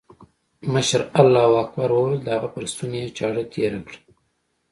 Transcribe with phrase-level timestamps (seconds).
[0.73, 3.99] مشر الله اکبر وويل د هغه پر ستوني يې چاړه تېره کړه.